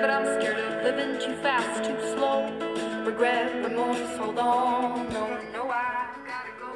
[0.00, 2.46] But I'm scared of living too fast, too slow.
[3.04, 5.08] Regret, remorse, hold on.
[5.12, 6.70] No, no, I gotta go.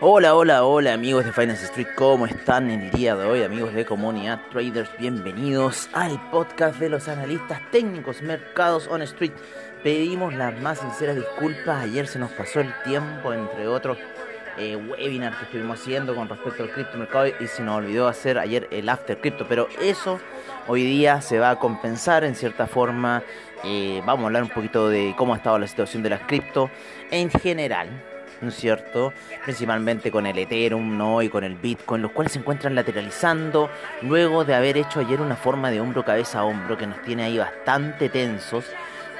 [0.00, 3.42] Hola, hola, hola amigos de Finance Street, ¿cómo están el día de hoy?
[3.42, 9.32] Amigos de Comunidad Traders, bienvenidos al podcast de los analistas técnicos Mercados on Street.
[9.82, 13.98] Pedimos las más sinceras disculpas, ayer se nos pasó el tiempo, entre otros
[14.58, 18.68] eh, webinars que estuvimos haciendo con respecto al criptomercado y se nos olvidó hacer ayer
[18.70, 20.20] el After Crypto, pero eso
[20.68, 23.22] hoy día se va a compensar en cierta forma.
[23.64, 26.70] Eh, vamos a hablar un poquito de cómo ha estado la situación de las cripto
[27.10, 27.88] en general.
[28.40, 29.12] ¿no es cierto?
[29.44, 31.22] Principalmente con el Ethereum, ¿no?
[31.22, 33.70] Y con el Bitcoin, los cuales se encuentran lateralizando
[34.02, 37.38] luego de haber hecho ayer una forma de hombro cabeza hombro que nos tiene ahí
[37.38, 38.66] bastante tensos.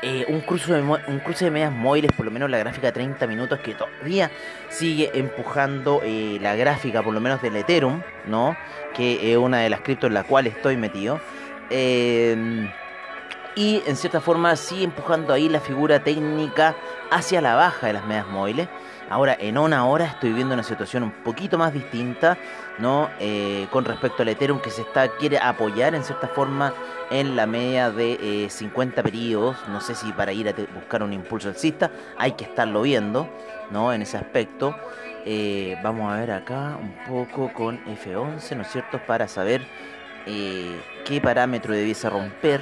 [0.07, 2.93] Eh, un, cruce de, un cruce de medias móviles, por lo menos la gráfica de
[2.93, 4.31] 30 minutos, que todavía
[4.69, 8.55] sigue empujando eh, la gráfica, por lo menos del Ethereum, ¿no?
[8.95, 11.23] Que es una de las criptos en la cual estoy metido.
[11.71, 12.69] Eh,
[13.57, 16.75] y en cierta forma sigue empujando ahí la figura técnica
[17.11, 18.69] hacia la baja de las medias móviles.
[19.11, 22.39] Ahora, en una hora estoy viendo una situación un poquito más distinta,
[22.79, 23.11] ¿no?
[23.21, 26.73] Eh, con respecto al Ethereum que se está quiere apoyar en cierta forma
[27.11, 29.57] en la media de eh, 50 periodos.
[29.69, 33.29] No sé si para ir a buscar un impulso alcista hay que estarlo viendo,
[33.71, 33.93] ¿no?
[33.93, 34.75] En ese aspecto.
[35.27, 39.01] Eh, vamos a ver acá un poco con F11, ¿no es cierto?
[39.07, 39.67] Para saber
[40.27, 42.61] eh, qué parámetro debiese romper.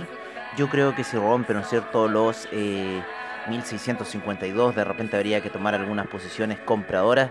[0.57, 3.03] Yo creo que si rompe, ¿no es cierto?, los eh,
[3.49, 7.31] 1652, de repente habría que tomar algunas posiciones compradoras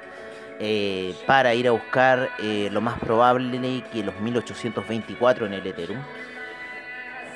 [0.60, 6.02] eh, para ir a buscar eh, lo más probable que los 1824 en el Ethereum.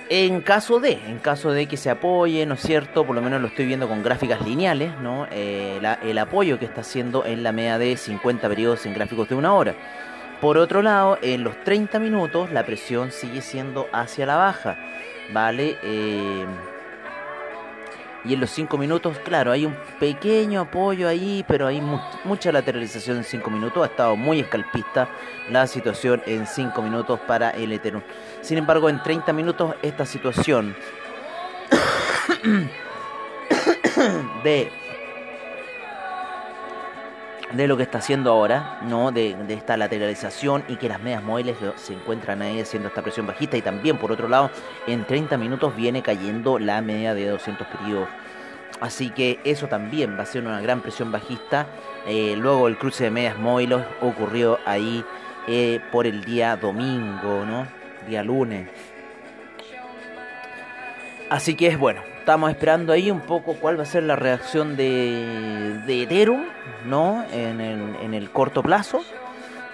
[0.09, 3.06] En caso de, en caso de que se apoye, ¿no es cierto?
[3.06, 5.28] Por lo menos lo estoy viendo con gráficas lineales, ¿no?
[5.31, 9.29] Eh, la- el apoyo que está haciendo en la media de 50 periodos en gráficos
[9.29, 9.74] de una hora.
[10.41, 14.78] Por otro lado, en los 30 minutos la presión sigue siendo hacia la baja,
[15.31, 15.78] ¿vale?
[15.84, 16.46] Eh,
[18.24, 22.52] y en los 5 minutos, claro, hay un pequeño apoyo ahí, pero hay mu- mucha
[22.52, 23.84] lateralización en 5 minutos.
[23.84, 25.08] Ha estado muy escalpista
[25.52, 28.02] la situación en 5 minutos para el Ethereum.
[28.41, 30.75] Sin embargo, en 30 minutos esta situación
[34.44, 34.72] de
[37.55, 39.11] de lo que está haciendo ahora, ¿no?
[39.11, 43.57] De, esta lateralización y que las medias móviles se encuentran ahí haciendo esta presión bajista
[43.57, 44.51] y también por otro lado
[44.88, 48.09] en 30 minutos viene cayendo la media de 200 periodos.
[48.81, 51.67] Así que eso también va a ser una gran presión bajista.
[52.05, 55.03] Eh, luego el cruce de medias móviles ocurrió ahí
[55.47, 57.67] eh, por el día domingo, ¿no?
[58.07, 58.67] Día lunes.
[61.29, 64.75] Así que es bueno, estamos esperando ahí un poco cuál va a ser la reacción
[64.75, 66.44] de, de Ethereum,
[66.88, 67.24] ¿no?
[67.31, 69.03] En el, en el corto plazo.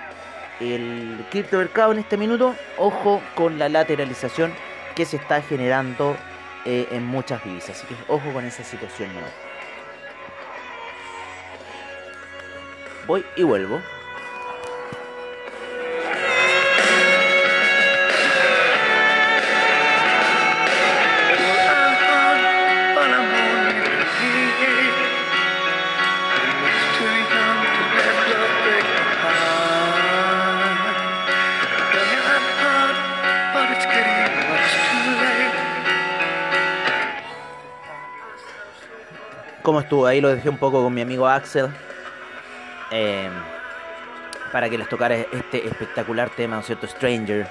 [0.59, 4.51] el criptomercado en este minuto, ojo con la lateralización
[4.95, 6.17] que se está generando
[6.65, 7.77] eh, en muchas divisas.
[7.77, 9.11] Así que ojo con esa situación
[13.05, 13.81] Voy y vuelvo.
[39.63, 40.05] cómo estuvo.
[40.05, 41.69] Ahí lo dejé un poco con mi amigo Axel.
[42.95, 43.27] Eh,
[44.51, 46.85] para que les tocara este espectacular tema, ¿no es cierto?
[46.85, 47.47] Stranger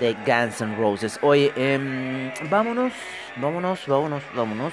[0.00, 1.18] de Guns N' Roses.
[1.20, 2.94] Oye, em, vámonos,
[3.36, 4.72] vámonos, vámonos, vámonos.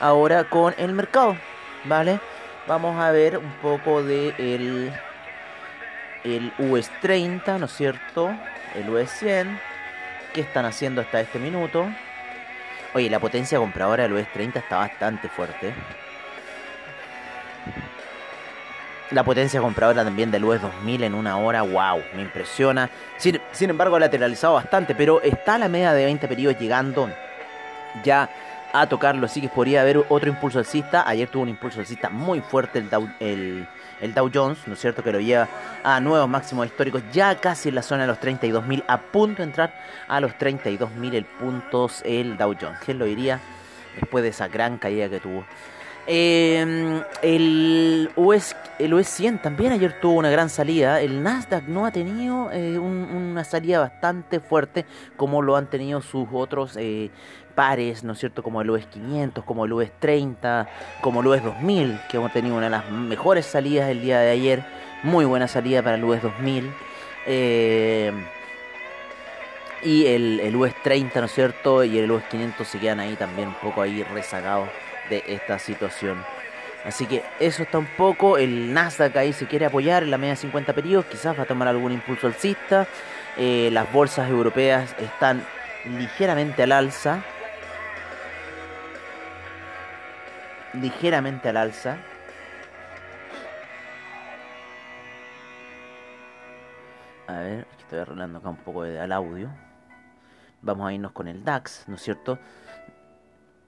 [0.00, 1.36] Ahora con el mercado,
[1.84, 2.20] ¿vale?
[2.66, 4.90] Vamos a ver un poco de el,
[6.24, 8.34] el US 30, ¿no es cierto?
[8.74, 9.60] El US 100.
[10.32, 11.86] ¿Qué están haciendo hasta este minuto?
[12.94, 15.74] Oye, la potencia compradora del US 30 está bastante fuerte.
[19.12, 22.90] La potencia compradora también del US 2000 en una hora, wow, me impresiona.
[23.18, 27.08] Sin, embargo, ha lateralizado bastante, pero está la media de 20 periodos llegando
[28.02, 28.28] ya
[28.72, 31.04] a tocarlo, así que podría haber otro impulso alcista.
[31.06, 32.88] Ayer tuvo un impulso alcista muy fuerte el,
[33.20, 33.68] el,
[34.00, 35.04] el Dow Jones, ¿no es cierto?
[35.04, 35.46] Que lo lleva
[35.84, 39.44] a nuevos máximos históricos, ya casi en la zona de los 32.000, a punto de
[39.44, 39.72] entrar
[40.08, 42.80] a los 32.000 puntos el Dow Jones.
[42.84, 43.38] ¿Quién lo diría
[44.00, 45.44] después de esa gran caída que tuvo?
[46.08, 51.00] Em, el, US, el US 100 también ayer tuvo una gran salida.
[51.00, 54.86] El Nasdaq no ha tenido eh, una salida bastante fuerte
[55.16, 57.10] como lo han tenido sus otros eh,
[57.56, 58.44] pares, ¿no es cierto?
[58.44, 60.68] Como el US 500, como el US 30,
[61.00, 64.30] como el US 2000, que hemos tenido una de las mejores salidas el día de
[64.30, 64.64] ayer.
[65.02, 66.72] Muy buena salida para el US 2000.
[67.26, 68.12] Eh,
[69.82, 71.82] y el, el US 30, ¿no es cierto?
[71.82, 74.68] Y el US 500 se quedan ahí también un poco ahí rezagados
[75.08, 76.24] de esta situación.
[76.84, 78.38] Así que eso está un poco.
[78.38, 81.06] El Nasdaq ahí se quiere apoyar en la media 50 periodos.
[81.06, 82.86] Quizás va a tomar algún impulso alcista.
[83.36, 85.44] Eh, las bolsas europeas están
[85.84, 87.24] ligeramente al alza.
[90.80, 91.98] ligeramente al alza.
[97.26, 99.50] A ver, estoy arreglando acá un poco al audio.
[100.62, 102.38] Vamos a irnos con el DAX, ¿no es cierto?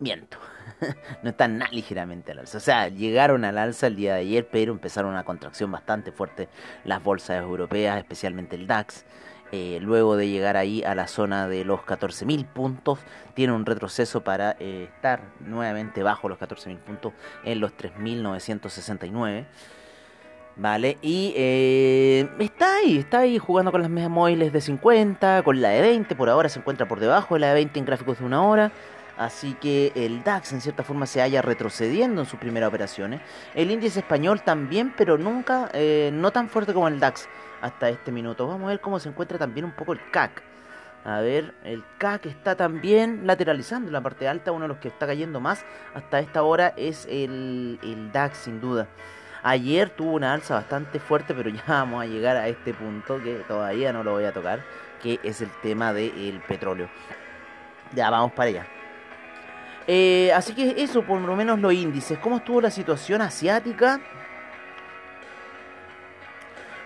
[0.00, 0.39] Miento,
[1.23, 2.59] no están nada ligeramente al alza.
[2.59, 6.49] O sea, llegaron al alza el día de ayer, pero empezaron una contracción bastante fuerte
[6.85, 9.05] las bolsas europeas, especialmente el DAX.
[9.50, 12.99] Eh, luego de llegar ahí a la zona de los 14.000 puntos,
[13.33, 17.12] tiene un retroceso para eh, estar nuevamente bajo los 14.000 puntos
[17.45, 19.47] en los 3.969.
[20.56, 25.62] Vale, y eh, está ahí, está ahí jugando con las medias móviles de 50, con
[25.62, 28.19] la de 20, por ahora se encuentra por debajo de la de 20 en gráficos
[28.19, 28.73] de una hora.
[29.19, 33.21] Así que el DAX en cierta forma se haya retrocediendo en sus primeras operaciones.
[33.55, 35.71] El índice español también, pero nunca,
[36.13, 37.29] no tan fuerte como el DAX
[37.61, 38.47] hasta este minuto.
[38.47, 40.43] Vamos a ver cómo se encuentra también un poco el CAC.
[41.05, 44.53] A ver, el CAC está también lateralizando en la parte alta.
[44.53, 48.89] Uno de los que está cayendo más hasta esta hora es el, DAX, sin duda.
[49.43, 53.37] Ayer tuvo una alza bastante fuerte, pero ya vamos a llegar a este punto que
[53.49, 54.63] todavía no lo voy a tocar,
[55.03, 56.89] que es el tema del petróleo.
[57.95, 58.77] Ya vamos para allá.
[59.88, 62.18] Eh, así que eso, por lo menos los índices.
[62.18, 64.00] ¿Cómo estuvo la situación asiática?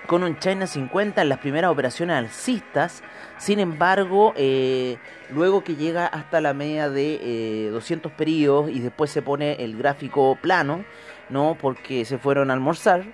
[0.07, 3.03] con un China 50 en las primeras operaciones alcistas.
[3.39, 4.99] Sin embargo, eh,
[5.31, 9.77] luego que llega hasta la media de 200 eh, periodos y después se pone el
[9.77, 10.85] gráfico plano,
[11.31, 11.57] ¿no?
[11.59, 13.05] Porque se fueron a almorzar.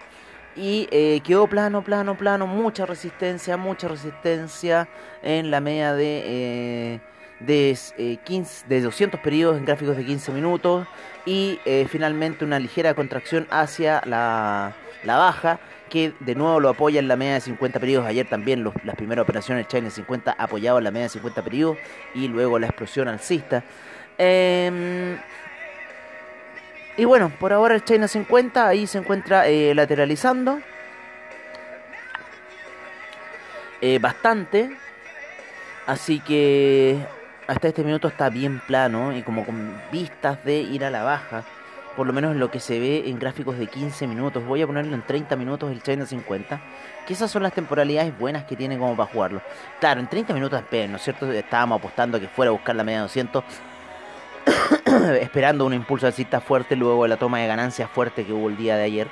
[0.57, 4.89] Y eh, quedó plano, plano, plano, mucha resistencia, mucha resistencia
[5.23, 7.01] en la media de,
[7.41, 10.87] de, 15, de 200 periodos en gráficos de 15 minutos.
[11.27, 17.09] Y finalmente una ligera contracción hacia la, la baja que de nuevo lo apoya en
[17.09, 18.07] la media de 50 periodos.
[18.07, 21.79] Ayer también las primeras operaciones China 50 apoyado en la media de 50 periodos
[22.15, 23.65] y luego la explosión alcista.
[24.17, 25.17] Em,
[26.97, 30.61] y bueno, por ahora el China 50 ahí se encuentra eh, lateralizando.
[33.81, 34.77] eh, bastante.
[35.87, 36.99] Así que
[37.49, 41.45] hasta este minuto está bien plano y como con vistas de ir a la baja.
[41.97, 44.45] Por lo menos lo que se ve en gráficos de 15 minutos.
[44.45, 46.61] Voy a ponerlo en 30 minutos el China 50.
[47.07, 49.43] Que esas son las temporalidades buenas que tiene como para jugarlo.
[49.81, 51.33] Claro, en 30 minutos ¿no es cierto?
[51.33, 53.43] Estábamos apostando a que fuera a buscar la media 200.
[55.21, 58.59] esperando un impulso alcista fuerte luego de la toma de ganancias fuerte que hubo el
[58.59, 59.09] día de ayer.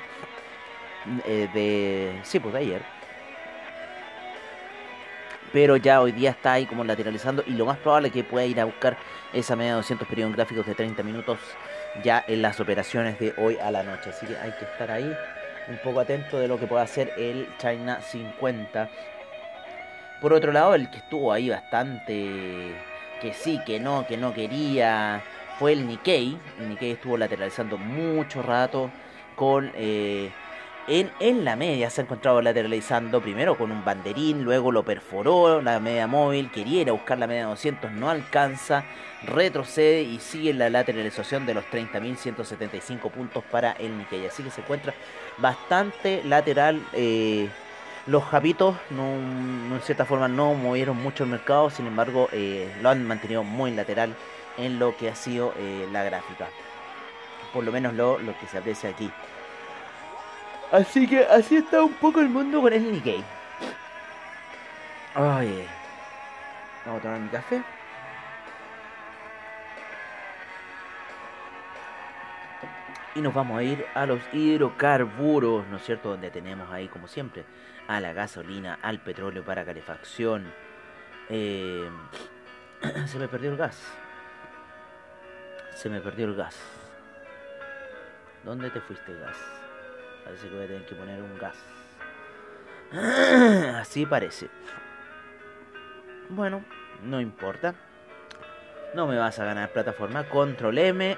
[1.25, 2.21] Eh, de...
[2.23, 2.96] Sí, pues de ayer.
[5.57, 8.45] Pero ya hoy día está ahí como lateralizando y lo más probable es que pueda
[8.45, 8.99] ir a buscar
[9.33, 11.39] esa media 200 periodos gráficos de 30 minutos
[12.05, 14.11] ya en las operaciones de hoy a la noche.
[14.11, 15.11] Así que hay que estar ahí
[15.69, 18.91] un poco atento de lo que pueda hacer el China 50.
[20.21, 22.75] Por otro lado, el que estuvo ahí bastante
[23.23, 25.23] que sí, que no, que no quería,
[25.59, 26.37] fue el Nikkei.
[26.61, 28.91] El Nikkei estuvo lateralizando mucho rato
[29.35, 29.73] con...
[29.75, 30.31] Eh,
[30.89, 35.81] en, la media se ha encontrado lateralizando primero con un banderín, luego lo perforó la
[35.81, 38.85] media móvil, quería ir a buscar la media 200, no alcanza,
[39.25, 44.27] retrocede y sigue la lateralización de los 30.175 puntos para el Nikkei.
[44.27, 44.95] Así que se encuentra
[45.39, 46.81] bastante lateral.
[46.93, 47.49] Eh,
[48.07, 52.91] los japitos no, en cierta forma no movieron mucho el mercado, sin embargo eh, lo
[52.91, 54.15] han mantenido muy lateral
[54.57, 56.49] en lo que ha sido eh, la gráfica.
[57.53, 59.11] Por lo menos lo, lo que se aprecia aquí.
[60.73, 63.25] Así que así está un poco el mundo con el Nikkei.
[65.15, 65.67] Ay,
[66.85, 67.63] vamos a tomar mi café.
[73.15, 76.11] Y nos vamos a ir a los hidrocarburos, ¿no es cierto?
[76.11, 77.47] Donde tenemos ahí, como siempre,
[77.89, 80.53] a la gasolina, al petróleo para calefacción.
[81.31, 81.89] Eh,
[83.07, 83.81] se me perdió el gas.
[85.77, 86.59] Se me perdió el gas.
[88.45, 89.66] ¿Dónde te fuiste, gas?
[90.27, 91.55] Parece que voy a tener que poner un gas.
[93.81, 94.51] Así parece.
[96.29, 96.65] Bueno,
[97.05, 97.77] no importa.
[98.93, 100.29] No me vas a ganar plataforma.
[100.29, 101.17] Control M.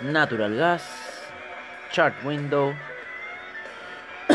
[0.00, 1.28] Natural Gas.
[1.92, 2.74] Chart Window.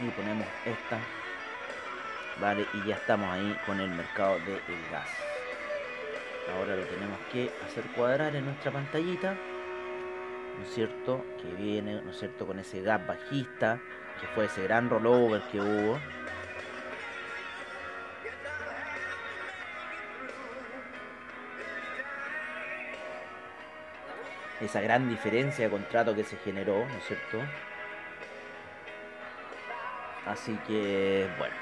[0.00, 0.98] y ponemos esta
[2.40, 5.08] vale y ya estamos ahí con el mercado del gas
[6.54, 9.34] ahora lo tenemos que hacer cuadrar en nuestra pantallita
[10.58, 11.24] ¿no es cierto?
[11.40, 12.46] que viene ¿no es cierto?
[12.46, 13.80] con ese gas bajista
[14.20, 15.98] que fue ese gran rollover que hubo
[24.60, 27.40] esa gran diferencia de contrato que se generó, ¿no es cierto?
[30.24, 31.54] Así que, bueno,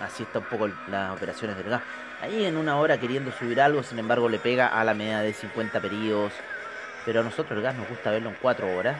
[0.00, 1.82] así está un poco las operaciones del gas.
[2.22, 5.32] Ahí en una hora queriendo subir algo, sin embargo le pega a la media de
[5.32, 6.32] 50 periodos.
[7.04, 8.96] Pero a nosotros el gas nos gusta verlo en 4 horas.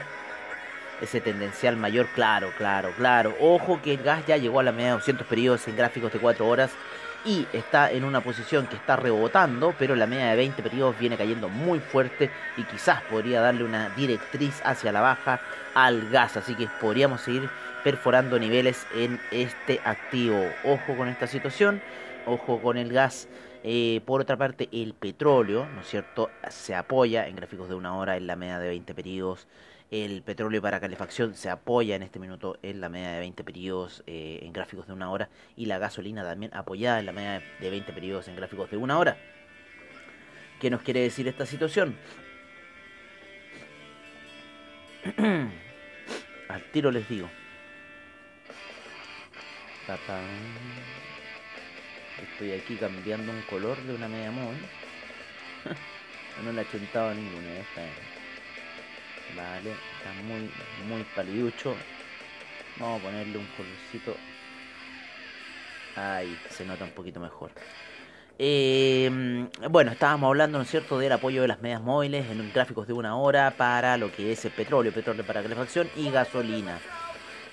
[1.00, 3.34] Ese tendencial mayor, claro, claro, claro.
[3.40, 6.18] Ojo que el gas ya llegó a la media de 200 periodos en gráficos de
[6.18, 6.70] 4 horas
[7.24, 11.16] y está en una posición que está rebotando, pero la media de 20 periodos viene
[11.16, 15.40] cayendo muy fuerte y quizás podría darle una directriz hacia la baja
[15.74, 17.48] al gas, así que podríamos seguir
[17.82, 20.40] perforando niveles en este activo.
[20.64, 21.80] Ojo con esta situación,
[22.26, 23.28] ojo con el gas.
[23.62, 27.96] Eh, por otra parte, el petróleo, ¿no es cierto?, se apoya en gráficos de una
[27.96, 29.46] hora en la media de 20 periodos
[29.90, 34.04] el petróleo para calefacción se apoya en este minuto en la media de 20 periodos
[34.06, 37.70] eh, en gráficos de una hora y la gasolina también apoyada en la media de
[37.70, 39.16] 20 periodos en gráficos de una hora.
[40.60, 41.96] ¿Qué nos quiere decir esta situación?
[46.48, 47.28] Al tiro les digo.
[52.22, 54.60] Estoy aquí cambiando un color de una media móvil.
[56.44, 57.82] no le he chentado ninguna esta.
[59.36, 60.50] Vale, está muy,
[60.88, 61.74] muy paliducho.
[62.78, 64.16] Vamos a ponerle un colorcito.
[65.96, 67.50] Ahí se nota un poquito mejor.
[68.38, 72.86] Eh, bueno, estábamos hablando, ¿no es cierto?, del apoyo de las medias móviles en gráficos
[72.86, 76.78] de una hora para lo que es el petróleo, petróleo para calefacción y gasolina.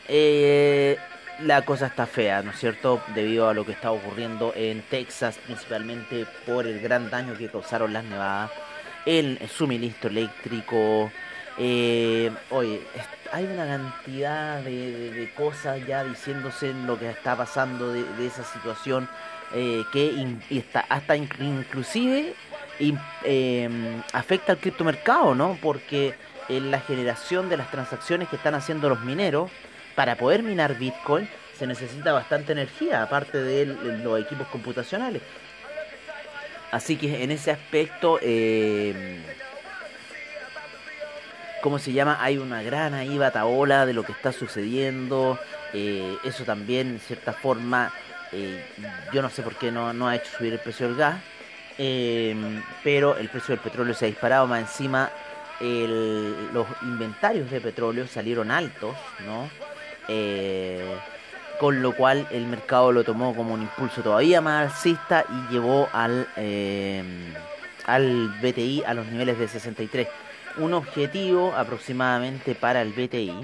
[0.08, 0.98] Eh,
[1.40, 5.40] la cosa está fea, ¿no es cierto?, debido a lo que está ocurriendo en Texas,
[5.46, 8.52] principalmente por el gran daño que causaron las nevadas,
[9.06, 11.12] el suministro eléctrico,
[11.58, 12.82] eh, oye,
[13.32, 19.10] hay una cantidad de, cosas ya diciéndose en lo que está pasando de, esa situación
[19.54, 22.34] eh, que está, hasta inclusive
[22.80, 25.58] em, afecta al criptomercado, ¿no?
[25.62, 26.14] Porque
[26.48, 29.52] en la generación de las transacciones que están haciendo los mineros
[29.98, 31.28] para poder minar Bitcoin
[31.58, 35.24] se necesita bastante energía, aparte de los equipos computacionales.
[36.72, 39.20] Así que en ese aspecto, eh,
[41.64, 42.20] ¿cómo se llama?
[42.22, 45.40] Hay una gran ahí bataola de lo que está sucediendo.
[45.74, 47.92] Eh, eso también, en cierta forma,
[48.32, 48.64] eh,
[49.12, 51.16] yo no sé por qué no, no ha hecho subir el precio del gas.
[51.80, 52.36] eh,
[52.84, 55.10] pero el precio del petróleo se ha disparado más encima.
[55.60, 59.50] los inventarios de petróleo salieron altos, ¿no?
[60.08, 60.98] Eh,
[61.60, 65.90] con lo cual el mercado lo tomó como un impulso todavía más alcista y llevó
[65.92, 67.04] al, eh,
[67.86, 70.08] al BTI a los niveles de 63.
[70.58, 73.42] Un objetivo aproximadamente para el BTI,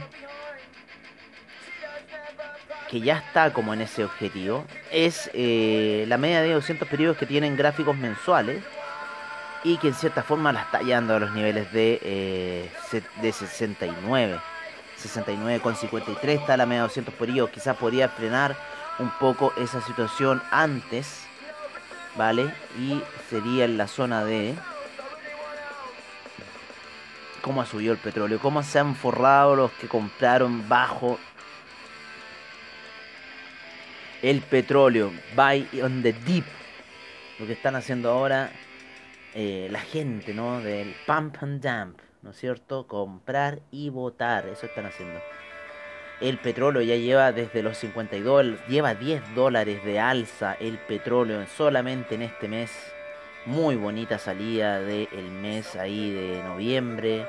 [2.89, 7.25] que ya está como en ese objetivo, es eh, la media de 200 periodos que
[7.25, 8.63] tienen gráficos mensuales
[9.63, 12.69] y que en cierta forma la está llevando a los niveles de, eh,
[13.21, 14.39] de 69.
[15.03, 17.51] 69,53 está la media de 200 periodos.
[17.51, 18.55] Quizás podría frenar
[18.99, 21.25] un poco esa situación antes,
[22.15, 22.53] ¿vale?
[22.79, 24.55] Y sería en la zona de
[27.41, 31.19] cómo ha subido el petróleo, cómo se han forrado los que compraron bajo
[34.21, 36.45] el petróleo, buy on the deep,
[37.39, 38.51] lo que están haciendo ahora
[39.35, 40.61] eh, la gente, ¿no?
[40.61, 42.87] Del pump and dump, ¿no es cierto?
[42.87, 45.19] Comprar y votar, eso están haciendo.
[46.21, 51.47] El petróleo ya lleva desde los 52, lleva 10 dólares de alza el petróleo en-
[51.47, 52.71] solamente en este mes.
[53.45, 55.07] Muy bonita salida del
[55.41, 57.25] mes ahí de noviembre,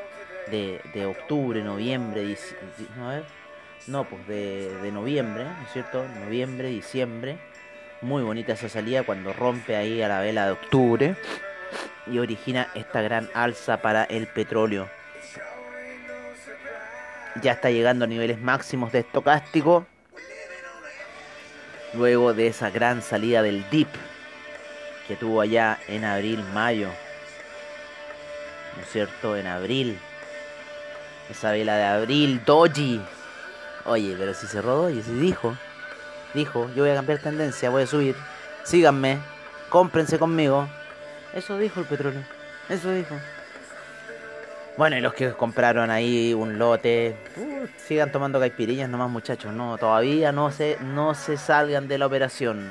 [0.48, 2.86] de, de octubre, noviembre, dic- di-
[3.88, 6.06] no, pues de, de noviembre, ¿no es cierto?
[6.24, 7.36] Noviembre, diciembre.
[8.00, 11.16] Muy bonita esa salida cuando rompe ahí a la vela de octubre
[12.06, 14.88] y origina esta gran alza para el petróleo.
[17.42, 19.86] Ya está llegando a niveles máximos de estocástico.
[21.94, 23.88] Luego de esa gran salida del dip
[25.06, 26.88] que tuvo allá en abril, mayo.
[28.76, 29.36] ¿No es cierto?
[29.36, 29.98] En abril.
[31.30, 33.00] Esa vela de abril, Doji.
[33.84, 35.56] Oye, pero si cerró Doji, si dijo.
[36.34, 38.16] Dijo, yo voy a cambiar tendencia, voy a subir.
[38.64, 39.18] Síganme,
[39.68, 40.68] cómprense conmigo.
[41.34, 42.22] Eso dijo el petróleo.
[42.68, 43.16] Eso dijo.
[44.76, 49.52] Bueno, y los que compraron ahí un lote, uh, sigan tomando caipirillas nomás muchachos.
[49.52, 52.68] No, todavía no se, no se salgan de la operación.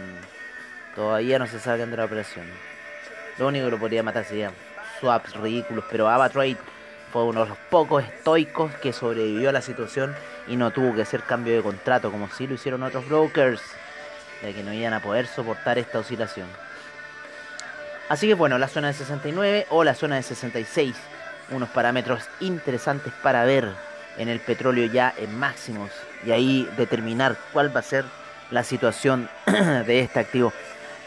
[0.96, 2.46] Todavía no se salgan de la operación.
[3.38, 4.54] Lo único que lo podría matar serían
[5.00, 6.58] swaps ridículos, pero AvaTrade
[7.12, 10.16] fue uno de los pocos estoicos que sobrevivió a la situación
[10.48, 13.62] y no tuvo que hacer cambio de contrato como si lo hicieron otros brokers,
[14.42, 16.48] de que no iban a poder soportar esta oscilación.
[18.14, 20.94] Así que bueno, la zona de 69 o la zona de 66,
[21.50, 23.72] unos parámetros interesantes para ver
[24.20, 25.90] en el petróleo ya en máximos
[26.24, 28.06] y ahí determinar cuál va a ser
[28.52, 30.54] la situación de este activo.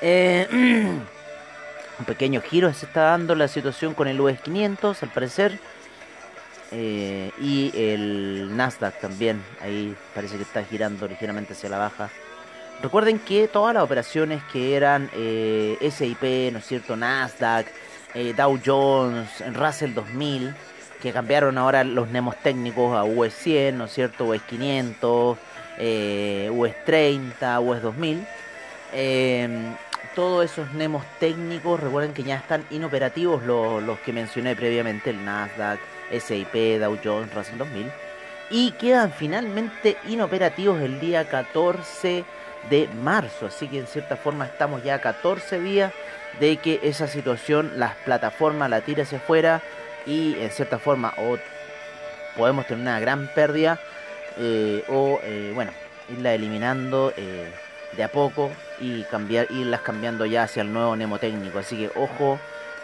[0.03, 0.49] Eh,
[2.01, 5.61] un pequeño giro se está dando la situación con el US 500 al parecer.
[6.73, 12.11] Eh, y el Nasdaq también, ahí parece que está girando ligeramente hacia la baja.
[12.87, 16.97] Recuerden que todas las operaciones que eran eh, SIP, ¿no es cierto?
[16.97, 17.67] Nasdaq,
[18.15, 20.55] eh, Dow Jones, Russell 2000,
[21.03, 24.27] que cambiaron ahora los nemos técnicos a US 100, ¿no es cierto?
[24.27, 25.37] US 500,
[25.79, 28.25] eh, US 30, US 2000.
[28.93, 29.49] Eh,
[30.15, 35.25] todos esos nemos técnicos, recuerden que ya están inoperativos los, los que mencioné previamente, el
[35.25, 35.81] Nasdaq,
[36.13, 37.91] SIP, Dow Jones, Russell 2000.
[38.49, 42.25] Y quedan finalmente inoperativos el día 14
[42.71, 43.47] de marzo.
[43.47, 45.93] Así que en cierta forma estamos ya a 14 días
[46.41, 49.63] de que esa situación, las plataformas la tira hacia afuera
[50.07, 51.39] y en cierta forma o
[52.37, 53.79] podemos tener una gran pérdida
[54.39, 55.73] eh, o eh, bueno,
[56.11, 57.51] irla eliminando eh,
[57.97, 61.59] de a poco y cambiar, irlas cambiando ya hacia el nuevo Nemo técnico.
[61.59, 62.39] Así que ojo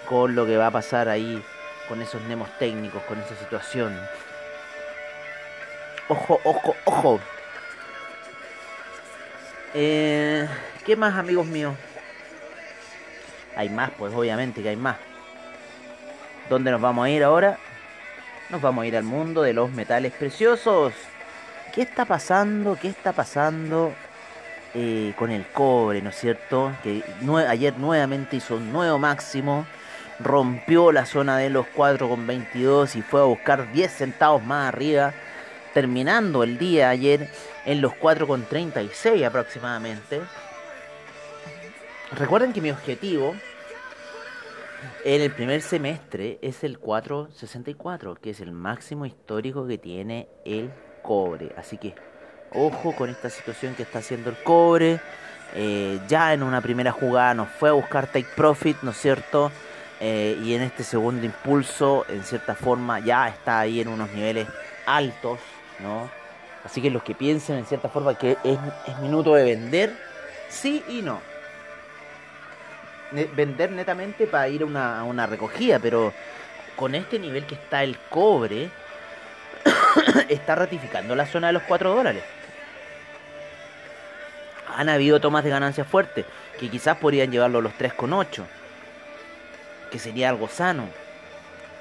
[0.09, 1.43] con lo que va a pasar ahí
[1.89, 3.99] con esos Nemos técnicos, con esa situación.
[6.09, 7.21] Ojo, ojo, ojo.
[9.75, 10.47] Eh,
[10.85, 11.75] ¿Qué más, amigos míos?
[13.57, 14.97] Hay más, pues obviamente que hay más.
[16.51, 17.59] ¿Dónde nos vamos a ir ahora?
[18.51, 20.93] Nos vamos a ir al mundo de los metales preciosos.
[21.75, 22.77] ¿Qué está pasando?
[22.81, 23.95] ¿Qué está pasando
[24.75, 26.73] eh, con el cobre, no es cierto?
[26.83, 27.03] Que
[27.49, 29.65] ayer nuevamente hizo un nuevo máximo.
[30.21, 35.15] Rompió la zona de los 4,22 y fue a buscar 10 centavos más arriba.
[35.75, 37.31] Terminando el día ayer
[37.65, 40.21] en los 4,36 aproximadamente.
[42.13, 43.35] Recuerden que mi objetivo
[45.05, 50.71] en el primer semestre es el 464, que es el máximo histórico que tiene el
[51.03, 51.55] cobre.
[51.57, 51.95] Así que
[52.53, 55.01] ojo con esta situación que está haciendo el cobre.
[55.55, 59.51] eh, ya en una primera jugada nos fue a buscar take profit, ¿no es cierto?
[60.01, 64.49] Eh, y en este segundo impulso, en cierta forma, ya está ahí en unos niveles
[64.87, 65.39] altos,
[65.83, 66.11] ¿no?
[66.65, 69.97] Así que los que piensen en cierta forma que es, minuto de vender,
[70.49, 71.21] sí y no.
[73.35, 76.13] Vender netamente para ir a una, una recogida, pero
[76.77, 78.71] con este nivel que está el cobre,
[80.29, 82.23] está ratificando la zona de los 4 dólares.
[84.77, 86.25] Han habido tomas de ganancias fuertes,
[86.59, 88.45] que quizás podrían llevarlo a los 3,8,
[89.91, 90.87] que sería algo sano.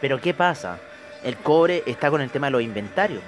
[0.02, 0.80] Pero ¿qué pasa?
[1.24, 3.22] El cobre está con el tema de los inventarios.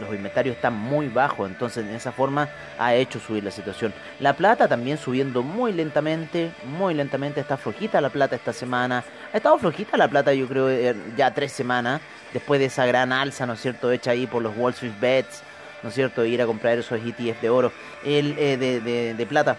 [0.00, 3.92] Los inventarios están muy bajos, entonces en esa forma ha hecho subir la situación.
[4.18, 7.40] La plata también subiendo muy lentamente, muy lentamente.
[7.40, 9.04] Está flojita la plata esta semana.
[9.32, 12.00] Ha estado flojita la plata, yo creo, eh, ya tres semanas,
[12.32, 15.42] después de esa gran alza, ¿no es cierto?, hecha ahí por los Wall Street Bets,
[15.82, 17.72] ¿no es cierto?, ir a comprar esos ETF de oro,
[18.04, 19.56] el, eh, de, de- de plata.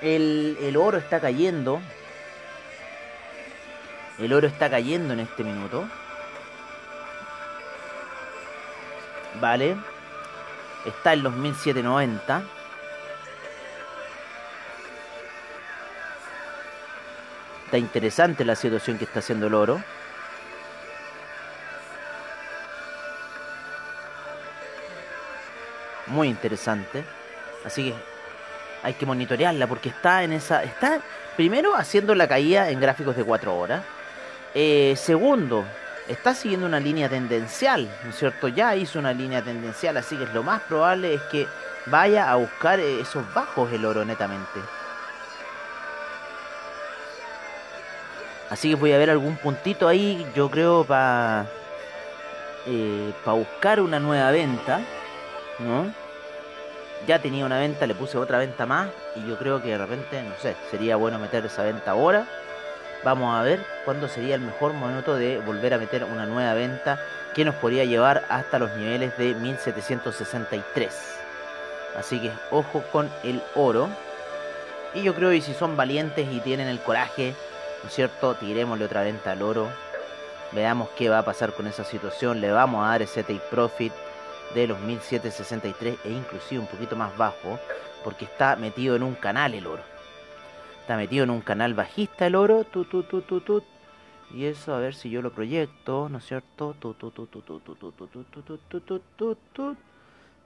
[0.00, 1.80] El oro está cayendo.
[4.18, 5.88] El oro está cayendo en este minuto.
[9.40, 9.76] Vale.
[10.84, 12.42] Está en los 1790.
[17.64, 19.82] Está interesante la situación que está haciendo el oro.
[26.06, 27.04] Muy interesante.
[27.64, 27.94] Así que
[28.82, 30.64] hay que monitorearla porque está en esa.
[30.64, 31.00] Está
[31.36, 33.84] primero haciendo la caída en gráficos de 4 horas.
[34.54, 35.64] Eh, segundo,
[36.10, 38.48] está siguiendo una línea tendencial, ¿no es cierto?
[38.48, 41.46] Ya hizo una línea tendencial, así que lo más probable es que
[41.86, 44.60] vaya a buscar eh, esos bajos el oro netamente.
[48.50, 51.46] Así que voy a ver algún puntito ahí, yo creo, para
[53.24, 54.80] para buscar una nueva venta,
[55.58, 55.92] ¿no?
[57.06, 60.22] Ya tenía una venta, le puse otra venta más y yo creo que de repente,
[60.22, 62.26] no sé, sería bueno meter esa venta ahora.
[63.02, 67.00] Vamos a ver cuándo sería el mejor momento de volver a meter una nueva venta
[67.34, 71.20] que nos podría llevar hasta los niveles de 1763.
[71.96, 73.88] Así que ojo con el oro.
[74.92, 77.34] Y yo creo que si son valientes y tienen el coraje,
[77.82, 78.34] ¿no es cierto?
[78.34, 79.68] Tirémosle otra venta al oro.
[80.52, 82.40] Veamos qué va a pasar con esa situación.
[82.42, 83.92] Le vamos a dar ese take profit
[84.54, 87.58] de los 1763 e inclusive un poquito más bajo
[88.04, 89.99] porque está metido en un canal el oro.
[90.90, 92.66] Está metido en un canal bajista el oro.
[94.34, 96.74] Y eso, a ver si yo lo proyecto, ¿no es cierto?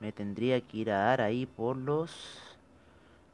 [0.00, 2.42] Me tendría que ir a dar ahí por los...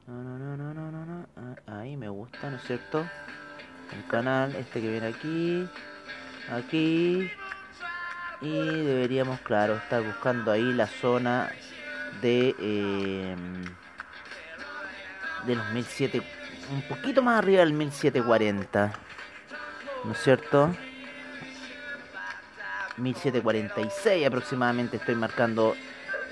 [0.07, 1.27] No, no, no, no, no, no, no.
[1.67, 3.05] Ah, Ahí me gusta, ¿no es cierto?
[3.93, 5.69] El canal, este que viene aquí.
[6.53, 7.29] Aquí.
[8.41, 8.53] Y
[8.85, 11.51] deberíamos, claro, estar buscando ahí la zona
[12.23, 12.55] de...
[12.61, 13.37] eh,
[15.45, 16.40] de los 1700
[16.71, 18.93] un poquito más arriba del 1740
[20.05, 20.75] ¿no es cierto?
[22.97, 25.75] 1746 aproximadamente estoy marcando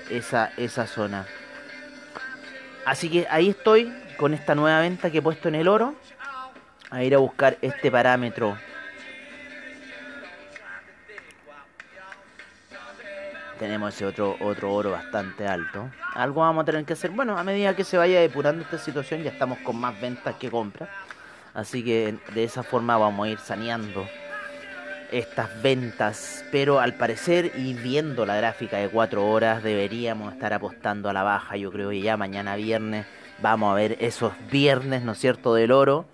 [0.09, 1.25] esa, esa zona.
[2.85, 5.95] Así que ahí estoy con esta nueva venta que he puesto en el oro.
[6.91, 8.57] A ir a buscar este parámetro
[13.59, 15.89] tenemos ese otro otro oro bastante alto.
[16.15, 17.11] Algo vamos a tener que hacer.
[17.11, 20.49] Bueno, a medida que se vaya depurando esta situación, ya estamos con más ventas que
[20.49, 20.89] compras.
[21.53, 24.07] Así que de esa forma vamos a ir saneando
[25.11, 26.45] estas ventas.
[26.51, 31.23] Pero al parecer, y viendo la gráfica de 4 horas, deberíamos estar apostando a la
[31.23, 31.57] baja.
[31.57, 33.05] Yo creo que ya mañana viernes
[33.41, 36.05] vamos a ver esos viernes, ¿no es cierto?, del oro.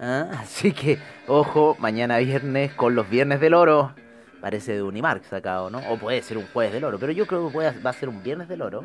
[0.00, 0.28] ¿Ah?
[0.40, 3.94] Así que, ojo, mañana viernes con los viernes del oro.
[4.40, 5.78] Parece de Unimark sacado, ¿no?
[5.90, 8.22] O puede ser un jueves del oro, pero yo creo que va a ser un
[8.22, 8.84] viernes del oro.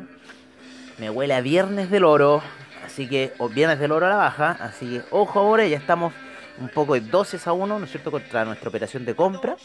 [0.98, 2.42] Me huele a viernes del oro,
[2.84, 6.12] así que, o viernes del oro a la baja, así que, ojo ahora, ya estamos
[6.58, 9.56] un poco de 12 a 1, ¿no es cierto?, contra nuestra operación de compra.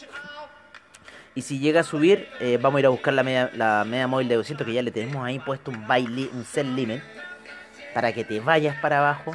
[1.35, 4.07] Y si llega a subir, eh, vamos a ir a buscar la media, la media
[4.07, 7.01] móvil de 200, que ya le tenemos ahí puesto un, buy un sell limit,
[7.93, 9.31] para que te vayas para abajo.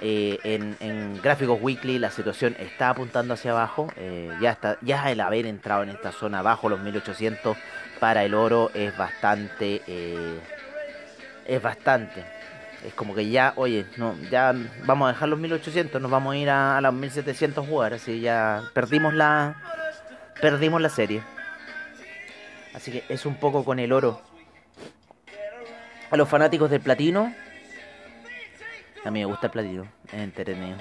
[0.00, 3.88] Eh, en, gráficos weekly la situación está apuntando hacia abajo.
[3.96, 7.56] eh, ya está, ya el haber entrado en esta zona bajo los 1800
[7.98, 10.38] para el oro es bastante, eh,
[11.46, 12.24] es bastante.
[12.84, 14.54] Es como que ya, oye, no, ya
[14.84, 18.20] vamos a dejar los 1800, nos vamos a ir a, a los 1700 jugar, así
[18.20, 19.56] ya perdimos la,
[20.40, 21.22] perdimos la serie.
[22.74, 24.20] Así que es un poco con el oro.
[26.10, 27.34] A los fanáticos del platino,
[29.06, 30.76] a mí me gusta el platino, es entretenido.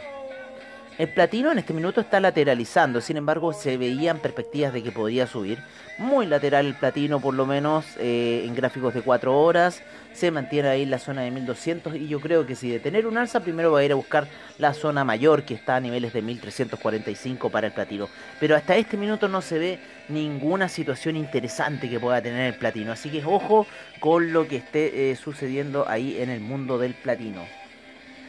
[0.98, 5.28] El platino en este minuto está lateralizando, sin embargo se veían perspectivas de que podía
[5.28, 5.60] subir.
[5.98, 9.84] Muy lateral el platino, por lo menos eh, en gráficos de 4 horas.
[10.14, 13.08] Se mantiene ahí en la zona de 1200 y yo creo que si de tener
[13.08, 16.14] un alza, primero va a ir a buscar la zona mayor que está a niveles
[16.14, 18.08] de 1345 para el platino.
[18.40, 22.94] Pero hasta este minuto no se ve ninguna situación interesante que pueda tener el platino.
[22.94, 23.68] Así que ojo
[24.00, 27.42] con lo que esté eh, sucediendo ahí en el mundo del platino.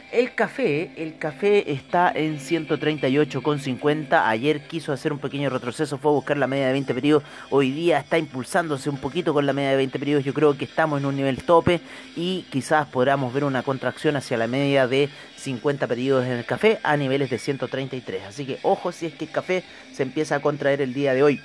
[0.09, 4.25] El café, el café está en 138,50.
[4.25, 7.23] Ayer quiso hacer un pequeño retroceso, fue a buscar la media de 20 periodos.
[7.49, 10.23] Hoy día está impulsándose un poquito con la media de 20 periodos.
[10.23, 11.81] Yo creo que estamos en un nivel tope
[12.15, 16.79] y quizás podamos ver una contracción hacia la media de 50 periodos en el café
[16.83, 18.23] a niveles de 133.
[18.23, 21.23] Así que ojo si es que el café se empieza a contraer el día de
[21.23, 21.41] hoy.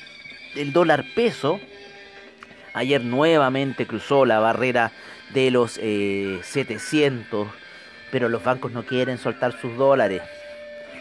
[0.55, 1.59] El dólar peso
[2.75, 4.93] ayer nuevamente cruzó la barrera
[5.35, 7.62] de los 700 eh,
[8.13, 10.21] pero los bancos no quieren soltar sus dólares,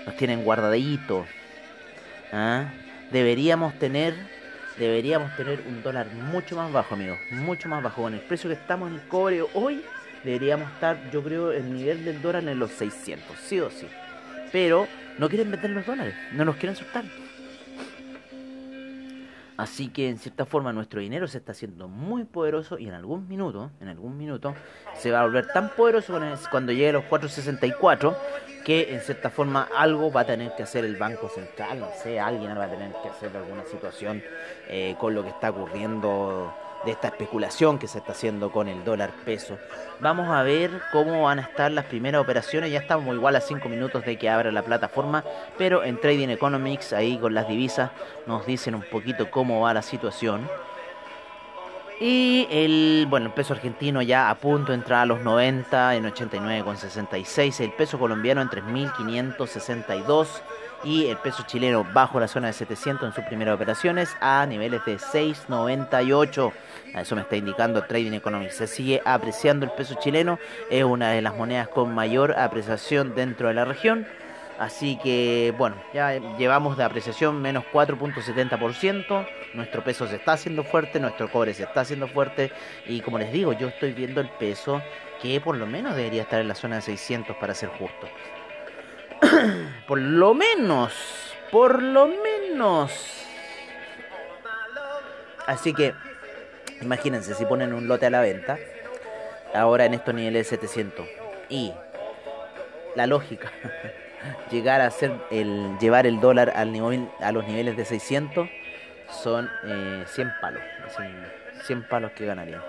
[0.06, 1.28] los tienen guardaditos.
[2.32, 2.72] ¿ah?
[3.12, 4.16] Deberíamos tener,
[4.80, 8.04] deberíamos tener un dólar mucho más bajo, amigos, mucho más bajo.
[8.04, 9.84] Con el precio que estamos en el cobre hoy,
[10.24, 13.88] deberíamos estar, yo creo, el nivel del dólar en los 600, sí o sí.
[14.54, 17.04] Pero no quieren vender los dólares, no los quieren soltar.
[19.62, 23.28] Así que en cierta forma nuestro dinero se está haciendo muy poderoso y en algún
[23.28, 24.56] minuto, en algún minuto,
[24.96, 26.20] se va a volver tan poderoso
[26.50, 28.18] cuando llegue a los 464
[28.66, 32.20] que en cierta forma algo va a tener que hacer el Banco Central, no sé,
[32.20, 34.24] alguien va a tener que hacer alguna situación
[34.68, 36.52] eh, con lo que está ocurriendo
[36.86, 39.58] de esta especulación que se está haciendo con el dólar peso.
[40.00, 42.72] Vamos a ver cómo van a estar las primeras operaciones.
[42.72, 45.24] Ya estamos igual a 5 minutos de que abra la plataforma,
[45.58, 47.92] pero en Trading Economics, ahí con las divisas,
[48.26, 50.48] nos dicen un poquito cómo va la situación.
[52.00, 56.06] Y el, bueno, el peso argentino ya a punto de entrar a los 90 en
[56.06, 57.60] 89,66.
[57.60, 60.42] El peso colombiano en 3.562
[60.84, 64.84] y el peso chileno bajo la zona de 700 en sus primeras operaciones a niveles
[64.86, 66.52] de 6.98.
[66.96, 68.56] Eso me está indicando Trading Economics.
[68.56, 70.40] Se sigue apreciando el peso chileno,
[70.70, 74.08] es una de las monedas con mayor apreciación dentro de la región.
[74.60, 79.28] Así que, bueno, ya llevamos de apreciación menos 4.70%.
[79.56, 82.52] Nuestro peso se está haciendo fuerte, nuestro cobre se está haciendo fuerte.
[82.86, 84.82] Y como les digo, yo estoy viendo el peso
[85.20, 88.08] que por lo menos debería estar en la zona de 600 para ser justo.
[89.88, 90.94] por lo menos,
[91.52, 92.92] por lo menos.
[95.48, 95.94] Así que,
[96.82, 98.58] imagínense si ponen un lote a la venta,
[99.54, 101.08] ahora en estos niveles de 700,
[101.50, 101.74] y
[102.96, 103.52] la lógica,
[104.52, 108.50] llegar a hacer el, llevar el dólar al nivel, a los niveles de 600,
[109.10, 110.62] son 100 eh, palos,
[111.66, 112.62] 100 palos que ganarían.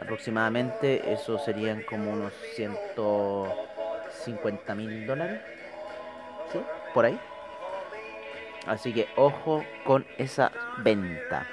[0.00, 5.40] Aproximadamente eso serían como unos 150 mil dólares.
[6.94, 7.18] Por ahí.
[8.66, 11.46] Así que ojo con esa venta.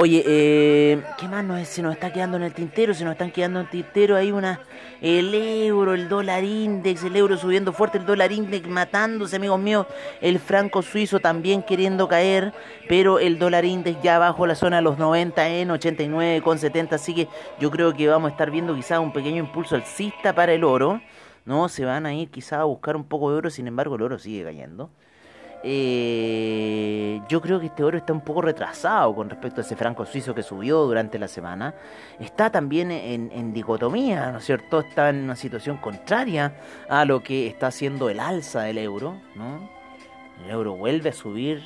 [0.00, 2.94] Oye, eh, ¿qué más nos, se nos está quedando en el tintero?
[2.94, 4.60] Se nos están quedando en el tintero ahí una...
[5.00, 9.86] El euro, el dólar index, el euro subiendo fuerte, el dólar index matándose, amigos míos.
[10.20, 12.52] El franco suizo también queriendo caer,
[12.88, 16.92] pero el dólar index ya bajo la zona de los 90 en 89,70.
[16.92, 20.52] Así que yo creo que vamos a estar viendo quizás un pequeño impulso alcista para
[20.52, 21.00] el oro.
[21.48, 24.02] No, se van a ir quizás a buscar un poco de oro, sin embargo el
[24.02, 24.90] oro sigue cayendo.
[25.64, 30.04] Eh, yo creo que este oro está un poco retrasado con respecto a ese franco
[30.04, 31.74] suizo que subió durante la semana.
[32.20, 34.80] Está también en, dicotomía, ¿no es cierto?
[34.80, 36.52] Está en una situación contraria
[36.86, 39.70] a lo que está haciendo el alza del euro, ¿no?
[40.44, 41.62] El euro vuelve a subir.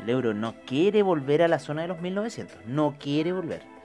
[0.00, 2.64] El euro no quiere volver a la zona de los 1900.
[2.64, 3.77] No quiere volver.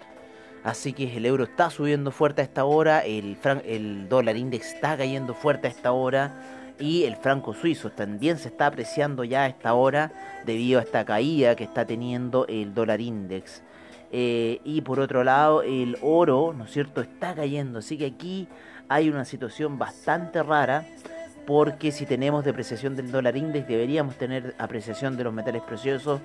[0.64, 5.34] Así que el euro está subiendo fuerte a esta hora, el, dólar index está cayendo
[5.34, 9.74] fuerte a esta hora y el franco suizo también se está apreciando ya a esta
[9.74, 13.62] hora debido a esta caída que está teniendo el dólar index.
[14.12, 17.80] Eh, y por otro lado, el oro, ¿no es cierto?, está cayendo.
[17.80, 18.48] Así que aquí
[18.88, 20.86] hay una situación bastante rara
[21.46, 26.22] porque si tenemos depreciación del dólar index deberíamos tener apreciación de los metales preciosos.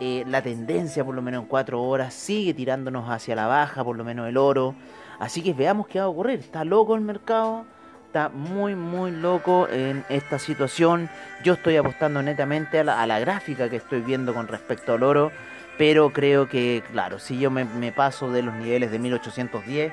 [0.00, 3.96] Eh, la tendencia, por lo menos en cuatro horas, sigue tirándonos hacia la baja, por
[3.96, 4.74] lo menos el oro.
[5.18, 6.40] Así que veamos qué va a ocurrir.
[6.40, 7.64] Está loco el mercado,
[8.06, 11.08] está muy, muy loco en esta situación.
[11.44, 15.30] Yo estoy apostando netamente a la, gráfica que estoy viendo con respecto al oro,
[15.76, 19.92] pero creo que, claro, si yo me, me paso de los niveles de 1810,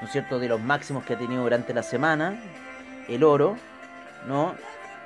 [0.00, 2.38] ¿no es cierto?, de los máximos que ha tenido durante la semana,
[3.08, 3.56] el oro,
[4.26, 4.54] ¿no?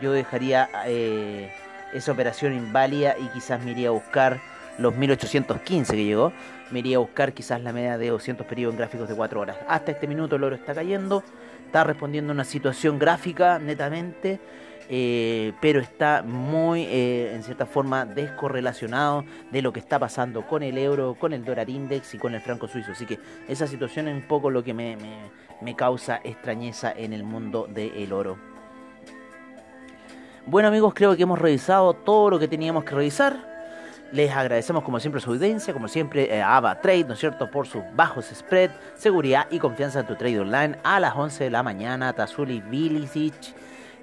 [0.01, 1.53] Yo dejaría eh,
[1.93, 4.41] esa operación inválida y quizás me iría a buscar
[4.79, 6.33] los 1815 que llegó.
[6.71, 9.57] Me iría a buscar quizás la media de 200 periodos en gráficos de 4 horas.
[9.69, 11.23] Hasta este minuto el oro está cayendo.
[11.67, 14.41] está respondiendo a una situación gráfica netamente,
[14.89, 20.63] eh, pero está muy, eh, en cierta forma, descorrelacionado de lo que está pasando con
[20.63, 22.93] el euro, con el dólar index y con el franco suizo.
[22.93, 23.19] Así que
[23.49, 24.97] esa situación es un poco lo que me,
[25.61, 28.39] me, causa extrañeza en el mundo del oro.
[30.47, 33.55] Bueno amigos, creo que hemos revisado todo lo que teníamos que revisar.
[34.13, 37.67] Les agradecemos como siempre su audiencia, como siempre eh, Ava Trade, ¿no es cierto?, por
[37.67, 41.63] sus bajos spread, seguridad y confianza en tu trade online a las 11 de la
[41.63, 42.13] mañana.
[42.13, 43.35] Tazuli Bilicic,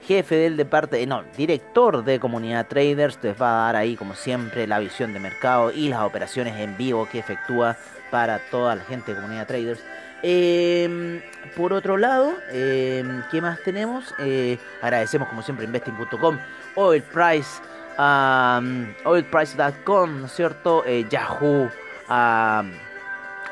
[0.08, 4.68] jefe del departamento, no, director de comunidad traders, les va a dar ahí como siempre
[4.68, 7.78] la visión de mercado y las operaciones en vivo que efectúa
[8.10, 9.82] para toda la gente de comunidad traders.
[10.24, 11.22] Eh,
[11.56, 14.14] por otro lado, eh, ¿qué más tenemos?
[14.20, 16.38] Eh, agradecemos como siempre investing.com,
[16.76, 17.62] Oil Price,
[17.98, 20.84] um, oilprice.com, ¿no es cierto?
[20.86, 21.70] Eh, Yahoo,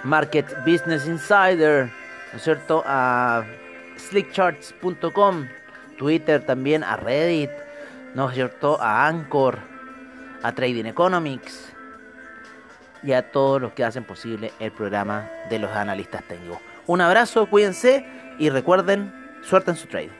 [0.03, 1.89] Market Business Insider,
[2.31, 2.83] ¿no es cierto?
[2.85, 3.43] A
[3.97, 5.47] slickcharts.com,
[5.99, 7.51] Twitter también, a Reddit,
[8.15, 8.81] ¿no es cierto?
[8.81, 9.59] A Anchor,
[10.41, 11.71] a Trading Economics
[13.03, 16.59] y a todos los que hacen posible el programa de los analistas técnicos.
[16.87, 18.05] Un abrazo, cuídense
[18.39, 20.18] y recuerden, suerte en su trade.